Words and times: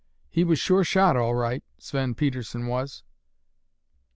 He 0.31 0.43
was 0.43 0.57
sure 0.57 0.83
shot 0.83 1.15
all 1.15 1.35
right, 1.35 1.63
Sven 1.77 2.15
Pedersen 2.15 2.65
was." 2.65 3.03